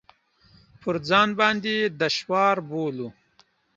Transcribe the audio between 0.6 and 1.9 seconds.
پر ځان باندې